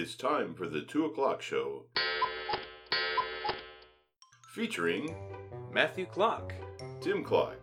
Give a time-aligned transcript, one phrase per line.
[0.00, 1.82] It's time for the 2 o'clock show.
[4.54, 5.12] Featuring
[5.72, 6.54] Matthew Clock.
[7.00, 7.56] Tim Clock.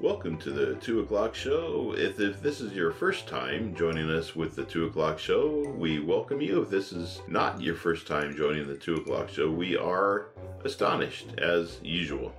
[0.00, 1.94] Welcome to the 2 o'clock show.
[1.96, 6.00] If, if this is your first time joining us with the 2 o'clock show, we
[6.00, 6.60] welcome you.
[6.60, 10.30] If this is not your first time joining the 2 o'clock show, we are
[10.64, 12.34] astonished as usual.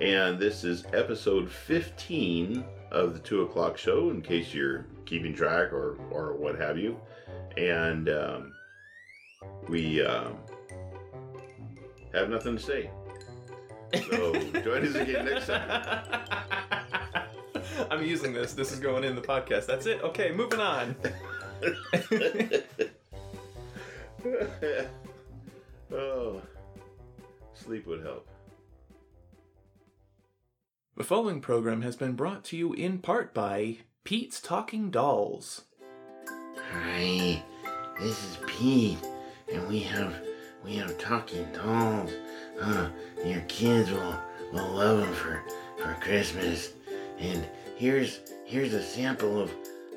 [0.00, 5.72] And this is episode 15 of the 2 o'clock show, in case you're keeping track
[5.72, 7.00] or, or what have you.
[7.56, 8.52] And um,
[9.68, 10.36] we um,
[12.12, 12.90] have nothing to say.
[14.10, 16.20] So join us again next time.
[17.90, 18.52] I'm using this.
[18.52, 19.64] This is going in the podcast.
[19.66, 20.02] That's it.
[20.02, 20.94] Okay, moving on.
[25.92, 26.42] oh,
[27.54, 28.28] sleep would help.
[30.96, 35.62] The following program has been brought to you in part by Pete's Talking Dolls.
[36.72, 37.42] Hi,
[38.00, 38.98] this is Pete,
[39.52, 40.14] and we have
[40.64, 42.10] we have talking dolls.
[42.60, 42.88] Uh,
[43.24, 44.18] your kids will
[44.52, 45.42] will love them for
[45.76, 46.72] for Christmas.
[47.18, 49.52] And here's here's a sample of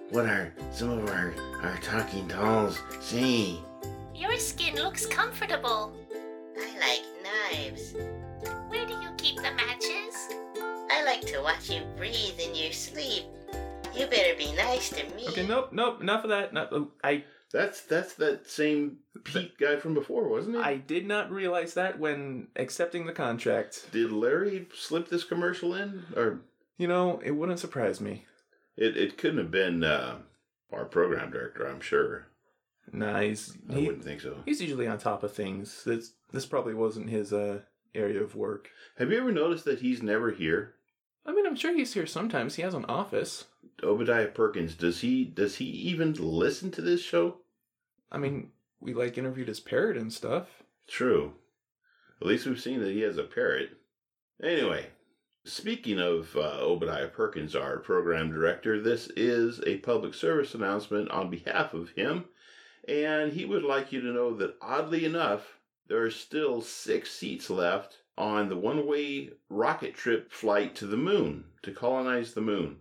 [0.10, 3.60] what our some of our our talking dolls say.
[4.14, 5.94] Your skin looks comfortable.
[6.58, 7.94] I like knives.
[8.68, 10.28] Where do you keep the matches?
[10.92, 13.24] I like to watch you breathe in your sleep.
[13.96, 15.28] You better be nice to me.
[15.30, 16.54] Okay, nope, nope, enough of that.
[16.54, 20.62] No, oh, I That's that's that same Pete guy from before, wasn't it?
[20.62, 23.92] I did not realize that when accepting the contract.
[23.92, 26.42] Did Larry slip this commercial in, or
[26.78, 28.26] You know, it wouldn't surprise me.
[28.78, 30.18] it, it couldn't have been uh,
[30.72, 31.68] our program director?
[31.68, 32.28] I'm sure.
[32.94, 34.38] Nah, he's I he, wouldn't think so.
[34.46, 35.84] he's usually on top of things.
[35.86, 37.60] This this probably wasn't his uh
[37.94, 38.70] area of work.
[38.98, 40.76] Have you ever noticed that he's never here?
[41.26, 42.56] I mean, I'm sure he's here sometimes.
[42.56, 43.46] He has an office.
[43.84, 44.76] Obadiah Perkins.
[44.76, 47.38] Does he does he even listen to this show?
[48.12, 50.64] I mean, we like interviewed his parrot and stuff.
[50.88, 51.34] True.
[52.20, 53.70] At least we've seen that he has a parrot.
[54.44, 54.88] Anyway,
[55.46, 61.30] speaking of uh, Obadiah Perkins, our program director, this is a public service announcement on
[61.30, 62.26] behalf of him,
[62.88, 67.50] and he would like you to know that oddly enough, there are still six seats
[67.50, 72.78] left on the one way rocket trip flight to the moon, to colonize the moon.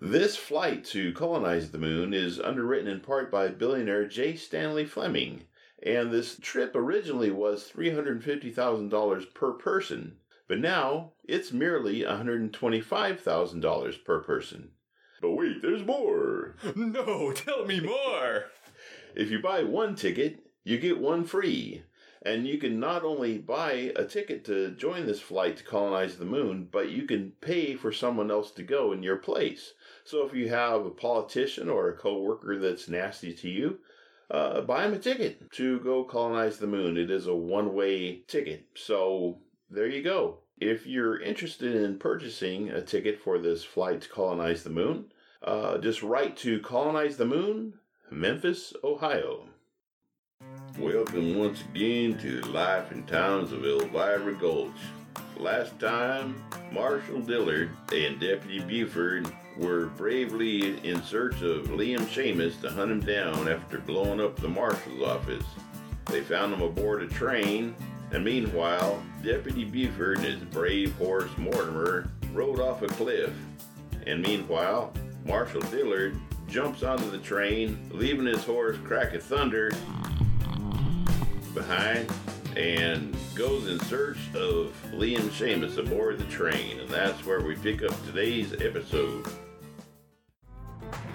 [0.00, 4.36] This flight to colonize the moon is underwritten in part by billionaire J.
[4.36, 5.44] Stanley Fleming,
[5.82, 10.16] and this trip originally was $350,000 per person,
[10.48, 14.70] but now it's merely $125,000 per person.
[15.20, 16.56] But wait, there's more!
[16.74, 18.44] No, tell me more.
[19.14, 21.82] If you buy one ticket, you get one free.
[22.22, 26.26] And you can not only buy a ticket to join this flight to colonize the
[26.26, 29.72] moon, but you can pay for someone else to go in your place.
[30.04, 33.78] So if you have a politician or a coworker that's nasty to you,
[34.30, 36.96] uh, buy him a ticket to go colonize the moon.
[36.96, 38.66] It is a one way ticket.
[38.74, 39.38] So
[39.70, 40.40] there you go.
[40.58, 45.06] If you're interested in purchasing a ticket for this flight to colonize the moon,
[45.42, 47.74] uh, just write to Colonize the Moon,
[48.10, 49.46] Memphis, Ohio.
[50.78, 54.70] Welcome once again to Life and Times of Elvira Gulch.
[55.36, 56.42] Last time,
[56.72, 63.00] Marshal Dillard and Deputy Buford were bravely in search of Liam Seamus to hunt him
[63.00, 65.44] down after blowing up the marshal's office.
[66.06, 67.74] They found him aboard a train,
[68.12, 73.32] and meanwhile, Deputy Buford and his brave horse Mortimer rode off a cliff.
[74.06, 74.92] And meanwhile,
[75.26, 76.16] Marshal Dillard
[76.48, 79.70] jumps onto the train, leaving his horse Crack of Thunder
[81.54, 82.10] behind
[82.56, 86.80] and goes in search of Liam Seamus aboard the train.
[86.80, 89.26] And that's where we pick up today's episode.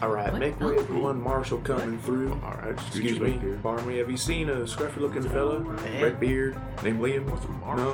[0.01, 0.39] All right, What?
[0.39, 2.33] make way for one marshal coming through.
[2.43, 3.97] All right, Excuse me, pardon me.
[3.97, 7.25] Have you seen a scruffy-looking fella, red beard, named Liam?
[7.27, 7.93] No.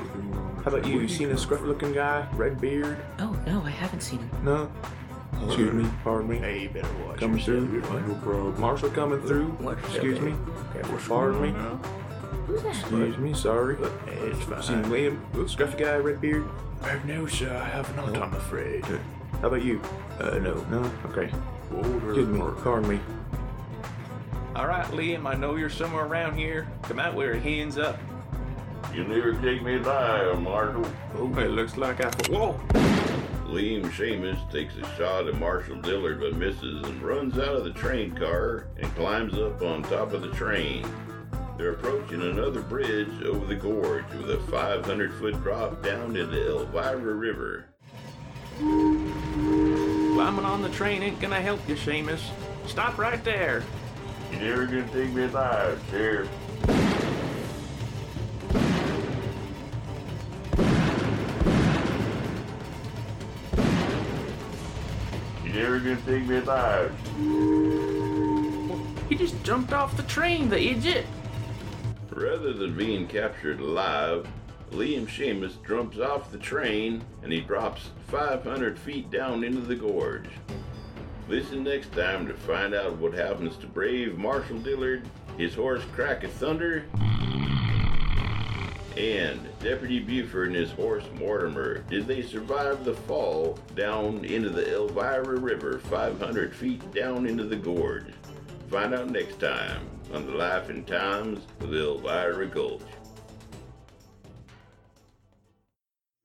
[0.63, 0.93] How about you?
[0.93, 2.97] Have You seen a scruffy-looking guy, red beard?
[3.19, 4.29] Oh, no, I haven't seen him.
[4.43, 4.71] No.
[5.45, 6.37] Excuse me, pardon me.
[6.37, 7.69] Hey, you better watch Coming yourself.
[7.69, 8.07] through.
[8.07, 8.59] No problem.
[8.61, 9.47] Marshal coming through.
[9.53, 9.77] What?
[9.79, 10.31] Excuse me.
[10.31, 11.79] What's Pardon going me.
[12.57, 12.69] On now?
[12.69, 12.91] Who's that?
[12.91, 13.33] Excuse me.
[13.33, 13.75] Sorry.
[14.05, 14.61] Hey, it's fine.
[14.63, 16.47] See Liam, scruffy guy, red beard.
[16.83, 18.83] Uh, no, sir, I have not, I'm afraid.
[19.41, 19.81] How about you?
[20.19, 20.55] Uh, no.
[20.69, 20.91] No.
[21.05, 21.31] Okay.
[21.75, 22.39] Order, Excuse me.
[22.39, 22.55] order.
[22.61, 22.99] Pardon me.
[24.55, 25.25] All right, Liam.
[25.25, 26.67] I know you're somewhere around here.
[26.83, 27.97] Come out with your hands up.
[28.93, 30.85] You never take me alive, Marshal.
[31.15, 32.09] Oh, it looks like I.
[32.29, 32.59] Whoa!
[33.45, 37.71] Liam Seamus takes a shot at Marshal Dillard but misses and runs out of the
[37.71, 40.85] train car and climbs up on top of the train.
[41.61, 46.57] They're approaching another bridge over the gorge with a 500 foot drop down into the
[46.57, 47.65] Elvira River.
[48.57, 52.31] Climbing on the train ain't gonna help you, Seamus.
[52.65, 53.61] Stop right there.
[54.31, 56.27] You never gonna take me alive, Sheriff.
[65.45, 66.91] You never gonna take me alive.
[69.09, 71.05] He just jumped off the train, the idiot.
[72.21, 74.27] Rather than being captured alive,
[74.69, 80.29] Liam Seamus jumps off the train and he drops 500 feet down into the gorge.
[81.27, 85.01] Listen next time to find out what happens to brave Marshal Dillard,
[85.35, 86.85] his horse Crack of Thunder,
[88.95, 91.79] and Deputy Buford and his horse Mortimer.
[91.89, 97.55] Did they survive the fall down into the Elvira River 500 feet down into the
[97.55, 98.13] gorge?
[98.69, 102.81] Find out next time on the Life and Times of Elvira Gulch.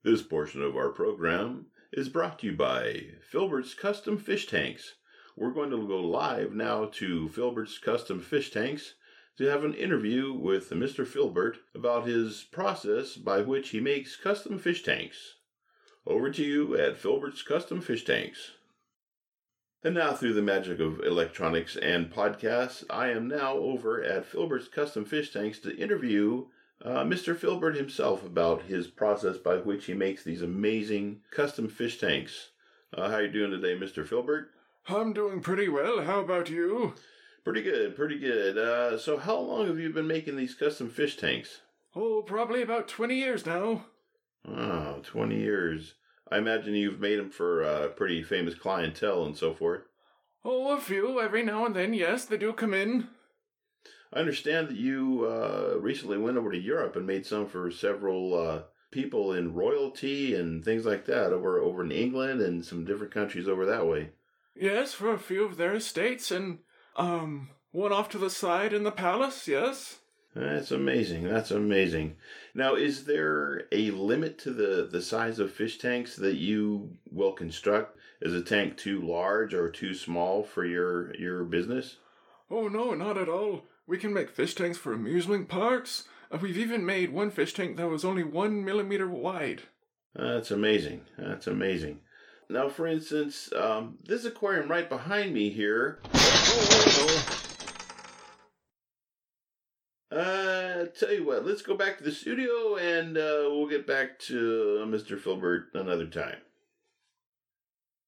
[0.03, 4.95] This portion of our program is brought to you by Filbert's Custom Fish Tanks.
[5.35, 8.95] We're going to go live now to Filbert's Custom Fish Tanks
[9.37, 11.05] to have an interview with Mr.
[11.05, 15.35] Filbert about his process by which he makes custom fish tanks.
[16.05, 18.51] Over to you at Filbert's Custom Fish Tanks.
[19.83, 24.67] And now, through the magic of electronics and podcasts, I am now over at Filbert's
[24.67, 26.47] Custom Fish Tanks to interview
[26.83, 27.35] uh, Mr.
[27.35, 32.49] Filbert himself about his process by which he makes these amazing custom fish tanks.
[32.93, 34.05] Uh, how you doing today, Mr.
[34.05, 34.49] Filbert?
[34.87, 36.03] I'm doing pretty well.
[36.03, 36.93] How about you?
[37.43, 38.57] Pretty good, pretty good.
[38.57, 41.61] Uh, so, how long have you been making these custom fish tanks?
[41.95, 43.85] Oh, probably about 20 years now.
[44.47, 45.95] Oh, 20 years.
[46.31, 49.81] I imagine you've made them for uh, pretty famous clientele and so forth.
[50.43, 51.19] Oh, a few.
[51.21, 53.07] Every now and then, yes, they do come in.
[54.13, 58.33] I understand that you uh, recently went over to Europe and made some for several
[58.33, 63.13] uh, people in royalty and things like that over over in England and some different
[63.13, 64.11] countries over that way.
[64.55, 66.59] Yes, for a few of their estates and,
[66.95, 69.99] um, one off to the side in the palace, yes.
[70.37, 71.23] That's amazing.
[71.23, 72.15] That's amazing.
[72.53, 77.31] Now, is there a limit to the, the size of fish tanks that you will
[77.31, 77.97] construct?
[78.21, 81.97] Is a tank too large or too small for your your business?
[82.51, 83.63] Oh, no, not at all.
[83.87, 86.03] We can make fish tanks for amusement parks.
[86.31, 89.63] Uh, we've even made one fish tank that was only one millimeter wide.
[90.15, 91.01] That's amazing.
[91.17, 92.01] That's amazing.
[92.49, 95.99] Now, for instance, um, this aquarium right behind me here.
[100.09, 104.17] Uh, tell you what, let's go back to the studio and uh, we'll get back
[104.17, 105.19] to Mr.
[105.19, 106.37] Filbert another time.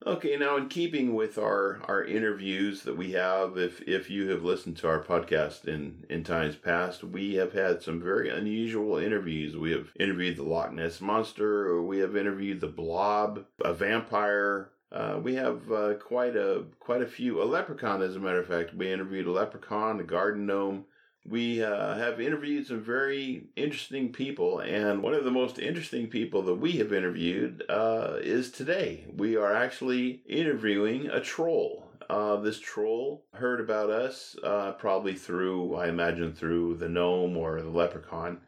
[0.07, 4.46] Okay, now in keeping with our, our interviews that we have, if if you have
[4.46, 9.57] listened to our podcast in, in times past, we have had some very unusual interviews.
[9.57, 14.69] We have interviewed the Loch Ness Monster, we have interviewed the Blob, a vampire.
[14.90, 17.42] Uh, we have uh, quite a quite a few.
[17.42, 20.86] A leprechaun, as a matter of fact, we interviewed a leprechaun, a garden gnome.
[21.25, 26.42] We uh, have interviewed some very interesting people, and one of the most interesting people
[26.44, 29.06] that we have interviewed uh, is today.
[29.16, 31.86] We are actually interviewing a troll.
[32.10, 37.62] Uh, this troll heard about us uh, probably through, I imagine, through the gnome or
[37.62, 38.39] the leprechaun,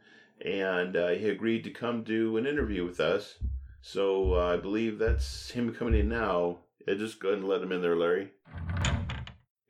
[0.44, 3.36] and uh, he agreed to come do an interview with us.
[3.80, 6.58] So uh, I believe that's him coming in now.
[6.88, 8.30] Yeah, just go ahead and let him in there, Larry.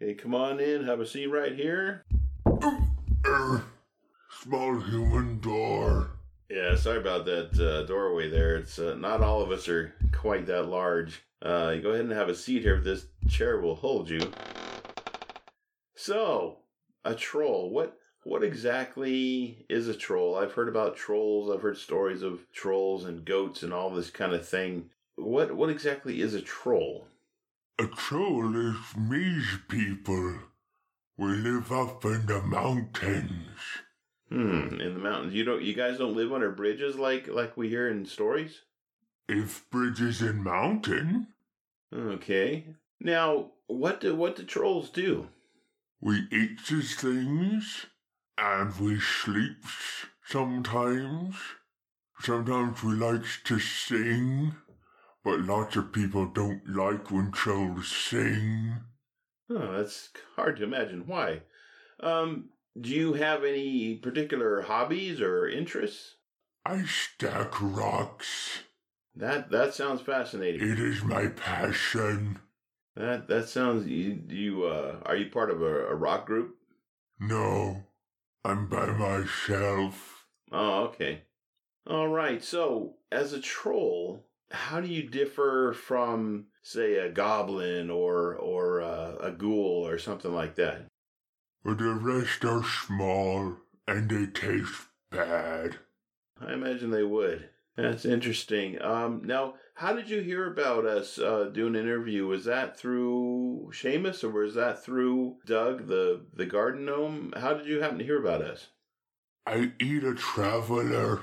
[0.01, 0.85] Okay, come on in.
[0.85, 2.05] Have a seat right here.
[3.33, 3.65] Er,
[4.29, 6.11] small human door.
[6.51, 8.57] Yeah, sorry about that uh, doorway there.
[8.57, 11.23] It's uh, not all of us are quite that large.
[11.41, 12.79] Uh, you go ahead and have a seat here.
[12.79, 14.21] This chair will hold you.
[15.95, 16.59] So,
[17.07, 17.71] a troll.
[17.71, 20.37] What what exactly is a troll?
[20.37, 21.51] I've heard about trolls.
[21.51, 24.91] I've heard stories of trolls and goats and all this kind of thing.
[25.17, 27.07] What what exactly is a troll?
[27.79, 30.35] A troll is me's people.
[31.23, 33.61] We live up in the mountains.
[34.29, 35.35] Hmm, in the mountains.
[35.35, 38.63] You don't you guys don't live under bridges like like we hear in stories?
[39.29, 41.29] If bridges in mountain,
[41.95, 42.67] Okay.
[42.99, 45.29] Now, what do what do trolls do?
[46.01, 47.87] we eat his things,
[48.37, 51.37] and we sleeps sometimes.
[52.19, 54.57] Sometimes we likes to sing,
[55.23, 58.81] but lots of people don't like when trolls sing.
[59.51, 61.07] Oh, that's hard to imagine.
[61.07, 61.43] Why?
[62.01, 66.17] Um, do you have any particular hobbies or interests?
[66.65, 68.61] I stack rocks.
[69.15, 70.67] That that sounds fascinating.
[70.67, 72.39] It is my passion.
[72.97, 76.57] That that sounds you you uh are you part of a, a rock group?
[77.21, 77.85] No,
[78.45, 80.27] I'm by myself.
[80.51, 81.23] Oh, okay.
[81.87, 82.43] All right.
[82.43, 89.17] So, as a troll, how do you differ from say a goblin or or uh,
[89.21, 90.87] a ghoul or something like that?
[91.65, 95.77] but the rest are small and they taste bad.
[96.41, 97.49] I imagine they would.
[97.77, 98.81] That's interesting.
[98.83, 102.27] Um, now, how did you hear about us uh, doing an interview?
[102.27, 107.33] Was that through Seamus or was that through Doug, the the garden gnome?
[107.37, 108.69] How did you happen to hear about us?
[109.47, 111.23] I eat a traveler.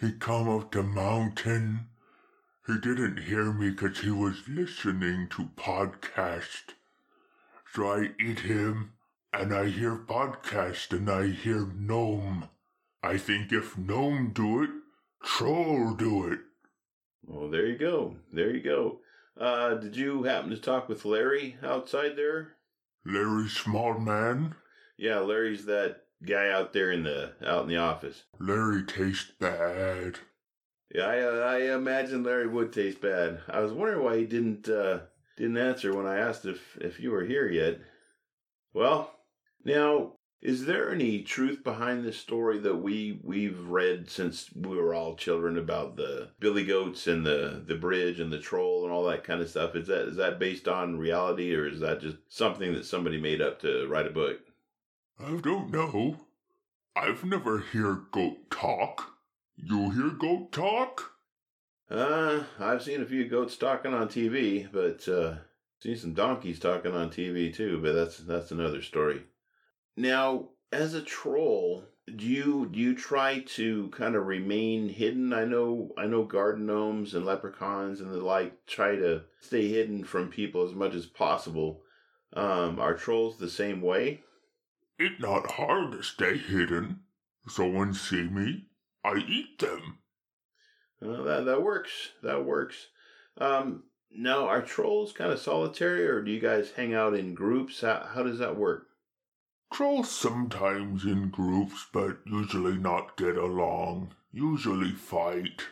[0.00, 1.88] He come up the mountain.
[2.70, 6.74] He didn't hear me 'cause he was listening to podcast.
[7.72, 8.92] So I eat him,
[9.32, 12.48] and I hear podcast, and I hear gnome.
[13.02, 14.70] I think if gnome do it,
[15.20, 16.38] troll do it.
[17.24, 18.18] Well, there you go.
[18.32, 19.00] There you go.
[19.36, 22.54] Uh, did you happen to talk with Larry outside there?
[23.04, 24.54] Larry Small Man,
[24.96, 28.26] Yeah, Larry's that guy out there in the out in the office.
[28.38, 30.20] Larry tastes bad.
[30.92, 33.40] Yeah, I, uh, I imagine Larry would taste bad.
[33.48, 35.00] I was wondering why he didn't uh,
[35.36, 37.78] didn't answer when I asked if if you were here yet.
[38.72, 39.14] Well,
[39.64, 44.94] now is there any truth behind this story that we we've read since we were
[44.94, 49.04] all children about the billy goats and the the bridge and the troll and all
[49.04, 49.76] that kind of stuff?
[49.76, 53.42] Is that is that based on reality or is that just something that somebody made
[53.42, 54.38] up to write a book?
[55.18, 56.16] I don't know.
[56.96, 59.19] I've never hear goat talk.
[59.62, 61.12] You hear goat talk?
[61.90, 65.36] Uh, I've seen a few goats talking on TV, but uh,
[65.80, 67.78] seen some donkeys talking on TV too.
[67.82, 69.24] But that's that's another story.
[69.96, 71.84] Now, as a troll,
[72.16, 75.32] do you do you try to kind of remain hidden?
[75.32, 80.04] I know I know garden gnomes and leprechauns and the like try to stay hidden
[80.04, 81.82] from people as much as possible.
[82.32, 84.22] Um, are trolls the same way?
[84.98, 87.00] It not hard to stay hidden.
[87.48, 88.66] Someone see me,
[89.04, 89.98] I eat them.
[91.02, 92.10] Uh, that that works.
[92.22, 92.88] That works.
[93.38, 97.80] Um, now, are trolls kind of solitary, or do you guys hang out in groups?
[97.80, 98.88] How how does that work?
[99.72, 104.14] Trolls sometimes in groups, but usually not get along.
[104.32, 105.62] Usually fight.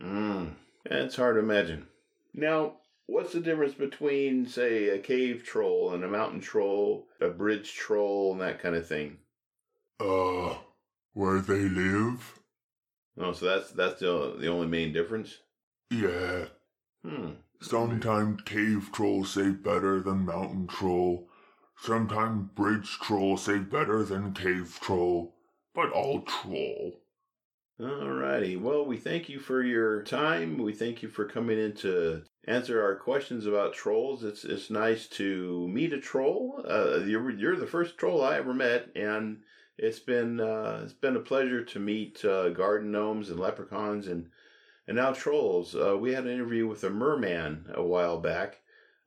[0.00, 1.88] Mm, it's hard to imagine.
[2.32, 7.72] Now, what's the difference between, say, a cave troll and a mountain troll, a bridge
[7.74, 9.18] troll, and that kind of thing?
[9.98, 10.54] Uh,
[11.12, 12.38] where they live?
[13.18, 15.38] Oh, so that's that's the the only main difference.
[15.90, 16.46] Yeah.
[17.04, 17.30] Hmm.
[17.60, 21.28] Sometimes cave trolls say better than mountain troll.
[21.78, 25.34] Sometimes bridge troll say better than cave troll.
[25.74, 27.00] But all troll.
[27.80, 28.58] Alrighty.
[28.58, 30.56] Well, we thank you for your time.
[30.56, 34.24] We thank you for coming in to answer our questions about trolls.
[34.24, 36.64] It's it's nice to meet a troll.
[36.66, 39.42] Uh, you're you're the first troll I ever met, and
[39.78, 44.28] it's been uh, it's been a pleasure to meet uh, garden gnomes and leprechauns and
[44.86, 45.74] and now trolls.
[45.74, 48.60] Uh, we had an interview with a merman a while back.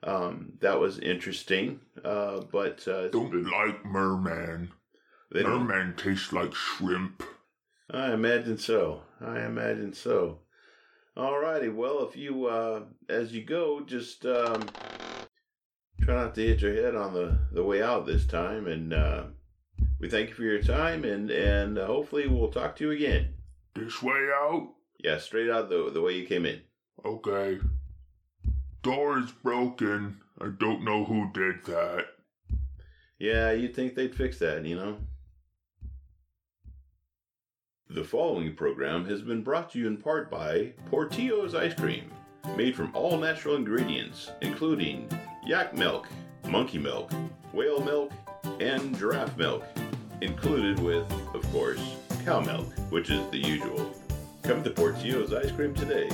[0.03, 1.79] Um, that was interesting.
[2.03, 4.71] Uh, but uh, Don't like merman.
[5.31, 7.23] they don't Merman tastes like shrimp.
[7.91, 9.01] I imagine so.
[9.19, 10.39] I imagine so.
[11.17, 14.63] Alrighty, well, if you, uh, as you go, just um,
[16.01, 18.67] try not to hit your head on the, the way out this time.
[18.67, 19.23] And uh,
[19.99, 23.33] we thank you for your time, and and uh, hopefully we'll talk to you again.
[23.75, 24.73] This way out?
[24.97, 26.61] Yeah, straight out the the way you came in.
[27.05, 27.59] Okay.
[28.81, 30.21] Door is broken.
[30.41, 32.05] I don't know who did that.
[33.17, 34.97] Yeah, you'd think they'd fix that, you know.
[37.89, 42.09] The following program has been brought to you in part by Portillo's Ice Cream,
[42.55, 45.09] made from all natural ingredients, including
[45.45, 46.07] yak milk,
[46.47, 47.11] monkey milk,
[47.51, 48.13] whale milk,
[48.59, 49.63] and giraffe milk,
[50.21, 53.93] included with, of course, cow milk, which is the usual.
[54.43, 56.09] Come to Portillo's Ice Cream today.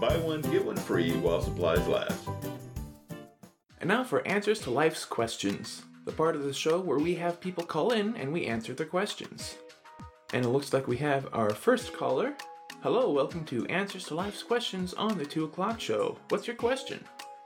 [0.00, 2.28] Buy one, get one free while supplies last.
[3.80, 7.40] And now for answers to life's questions, the part of the show where we have
[7.40, 9.56] people call in and we answer their questions.
[10.32, 12.34] And it looks like we have our first caller.
[12.82, 16.18] Hello, welcome to Answers to Life's Questions on the 2 o'clock show.
[16.28, 17.04] What's your question?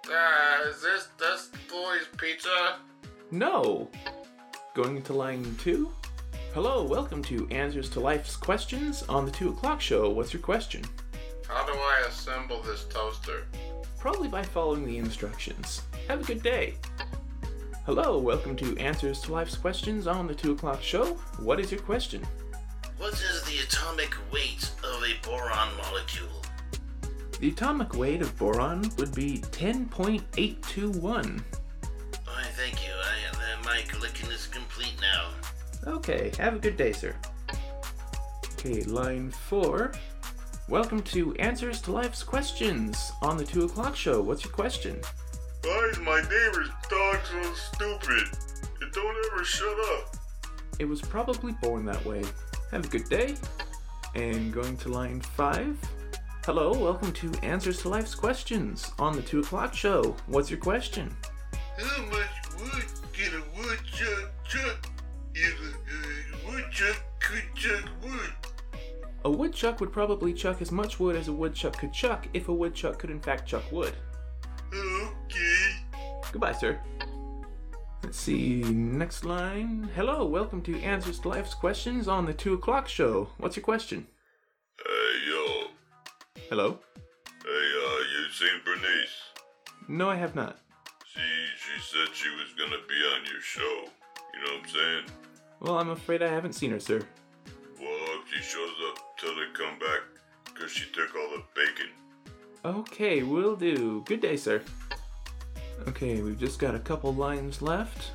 [0.09, 2.77] Uh, is this this boy's pizza?
[3.31, 3.91] No!
[4.77, 5.91] Going into line 2?
[6.53, 10.11] Hello, welcome to Answers to Life's Questions on the 2 o'clock show.
[10.11, 10.85] What's your question?
[11.49, 13.47] How do I assemble this toaster?
[13.99, 15.81] Probably by following the instructions.
[16.09, 16.75] Have a good day.
[17.87, 21.15] Hello, welcome to Answers to Life's Questions on the 2 o'clock show.
[21.39, 22.23] What is your question?
[22.99, 26.43] What is the atomic weight of a boron molecule?
[27.41, 31.43] The atomic weight of boron would be 10.821.
[35.87, 37.15] Okay, have a good day, sir.
[38.55, 39.93] Okay, line 4.
[40.69, 44.21] Welcome to Answers to Life's Questions on the 2 o'clock show.
[44.21, 45.01] What's your question?
[45.63, 48.37] Why is my neighbor's dog so stupid?
[48.83, 50.17] It don't ever shut up.
[50.81, 52.25] It was probably born that way.
[52.73, 53.37] Have a good day.
[54.17, 55.79] And going to line five.
[56.45, 60.17] Hello, welcome to Answers to Life's Questions on the 2 o'clock show.
[60.27, 61.17] What's your question?
[61.79, 64.86] How much wood can a woodchuck chuck
[67.57, 68.33] chuck wood?
[69.25, 72.55] A woodchuck would probably chuck as much wood as a woodchuck could chuck if a
[72.55, 73.95] woodchuck could in fact chuck wood.
[74.73, 75.77] Okay.
[76.33, 76.79] Goodbye, sir.
[78.05, 79.89] Let's see, next line.
[79.97, 83.31] Hello, welcome to Answers to Life's Questions on the 2 o'clock show.
[83.39, 84.07] What's your question?
[84.79, 85.69] Hey, yo.
[86.49, 86.79] Hello?
[87.43, 89.89] Hey, uh, you seen Bernice?
[89.89, 90.59] No, I have not.
[91.07, 91.21] She,
[91.57, 93.91] she said she was gonna be on your show.
[94.35, 95.05] You know what I'm saying?
[95.61, 97.01] Well, I'm afraid I haven't seen her, sir.
[97.79, 97.89] Well,
[98.23, 100.01] if she shows up, till they come back,
[100.55, 101.91] cause she took all the bacon.
[102.65, 104.03] Okay, will do.
[104.07, 104.63] Good day, sir.
[105.87, 108.13] Okay, we've just got a couple lines left.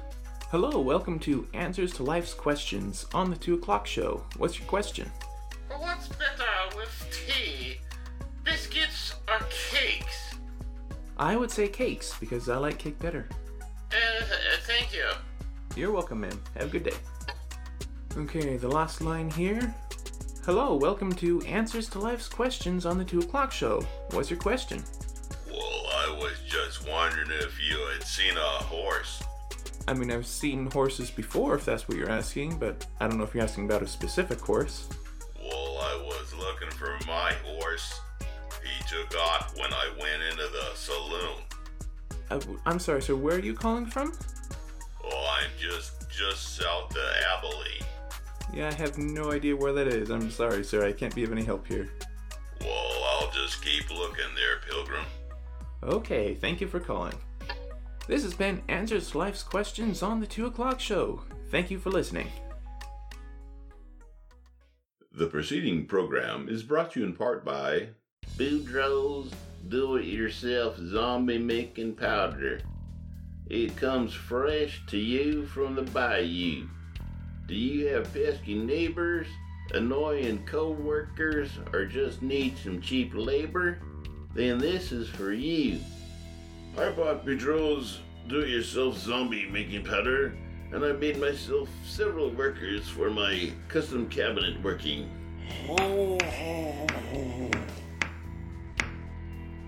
[0.49, 4.23] Hello, welcome to Answers to Life's Questions on the 2 o'clock show.
[4.37, 5.11] What's your question?
[5.77, 7.77] What's better with tea?
[8.43, 10.37] Biscuits or cakes?
[11.17, 13.29] I would say cakes because I like cake better.
[13.91, 14.25] Uh,
[14.63, 15.07] thank you.
[15.75, 16.41] You're welcome, ma'am.
[16.55, 16.95] Have a good day.
[18.17, 19.73] Okay, the last line here.
[20.45, 23.79] Hello, welcome to Answers to Life's Questions on the 2 o'clock show.
[24.11, 24.83] What's your question?
[25.47, 29.23] Well, I was just wondering if you had seen a horse.
[29.87, 33.23] I mean, I've seen horses before, if that's what you're asking, but I don't know
[33.23, 34.89] if you're asking about a specific horse.
[35.41, 37.97] Well, I was looking for my horse.
[38.61, 41.37] He took off when I went into the saloon.
[42.29, 44.11] Uh, I'm sorry, sir, where are you calling from?
[45.05, 47.03] Oh, I'm just just south of
[47.37, 47.80] Abilene.
[48.53, 50.09] Yeah, I have no idea where that is.
[50.09, 51.89] I'm sorry, sir, I can't be of any help here.
[52.59, 55.05] Well, I'll just keep looking there, Pilgrim.
[55.83, 57.15] Okay, thank you for calling.
[58.07, 61.21] This has been Answers to Life's Questions on the 2 o'clock show.
[61.49, 62.27] Thank you for listening.
[65.13, 67.89] The preceding program is brought to you in part by
[68.37, 69.33] Boudreaux's
[69.67, 72.59] do it yourself zombie making powder.
[73.47, 76.67] It comes fresh to you from the bayou.
[77.51, 79.27] Do you have pesky neighbors,
[79.73, 83.79] annoying co workers, or just need some cheap labor?
[84.33, 85.79] Then this is for you.
[86.77, 90.33] I bought Boudreaux's do it yourself zombie making powder,
[90.71, 95.09] and I made myself several workers for my custom cabinet working.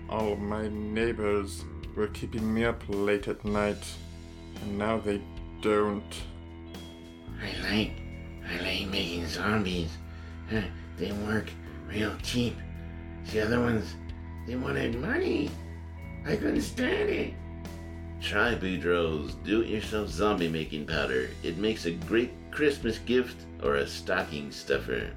[0.08, 3.84] All of my neighbors were keeping me up late at night,
[4.62, 5.20] and now they
[5.60, 6.14] don't.
[7.44, 7.92] I like,
[8.50, 9.90] I like making zombies.
[10.96, 11.50] They work
[11.86, 12.56] real cheap.
[13.30, 13.94] The other ones,
[14.46, 15.50] they wanted money.
[16.26, 17.34] I couldn't stand it.
[18.22, 21.28] Try Boudreaux's do-it-yourself zombie making powder.
[21.42, 25.10] It makes a great Christmas gift or a stocking stuffer.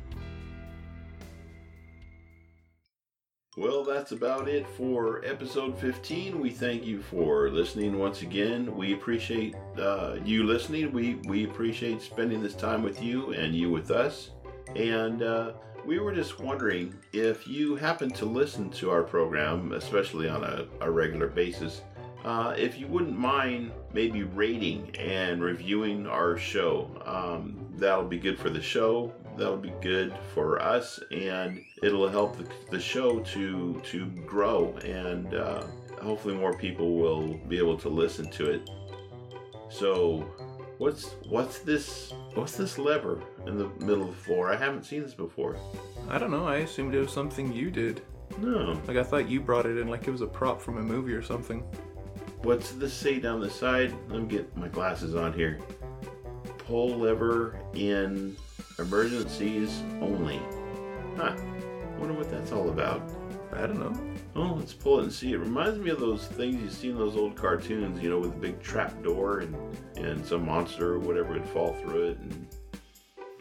[3.98, 6.40] That's about it for episode 15.
[6.40, 8.76] We thank you for listening once again.
[8.76, 10.94] We appreciate uh, you listening.
[10.94, 14.30] We, we appreciate spending this time with you and you with us.
[14.76, 20.30] And uh, we were just wondering if you happen to listen to our program, especially
[20.30, 21.82] on a, a regular basis,
[22.24, 26.88] uh, if you wouldn't mind maybe rating and reviewing our show.
[27.04, 29.12] Um, that'll be good for the show.
[29.38, 35.36] That'll be good for us, and it'll help the, the show to to grow, and
[35.36, 35.64] uh,
[36.02, 38.70] hopefully more people will be able to listen to it.
[39.70, 40.26] So,
[40.80, 42.14] what's what's this?
[42.34, 44.52] What's this lever in the middle of the floor?
[44.52, 45.58] I haven't seen this before.
[46.10, 48.02] I don't know, I assumed it was something you did.
[48.40, 48.80] No.
[48.88, 51.14] Like, I thought you brought it in like it was a prop from a movie
[51.14, 51.62] or something.
[52.44, 53.94] What's this say down the side?
[54.10, 55.60] Let me get my glasses on here.
[56.60, 58.36] Pull lever in
[58.80, 60.40] emergencies only.
[61.16, 61.36] Huh.
[61.98, 63.02] Wonder what that's all about.
[63.54, 63.94] I don't know.
[64.36, 65.34] Oh, let's pull it and see.
[65.34, 68.34] It reminds me of those things you see in those old cartoons, you know, with
[68.34, 69.56] a big trap door and,
[69.96, 72.18] and some monster or whatever would fall through it.
[72.20, 72.48] And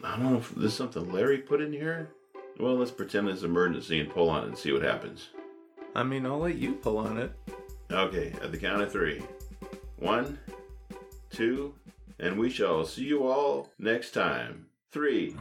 [0.03, 2.09] I don't know if there's something Larry put in here.
[2.59, 5.29] Well, let's pretend it's emergency and pull on it and see what happens.
[5.93, 7.31] I mean, I'll let you pull on it.
[7.91, 9.21] Okay, at the count of three.
[9.97, 10.39] One,
[11.29, 11.75] two,
[12.19, 14.66] and we shall see you all next time.
[14.91, 15.35] Three.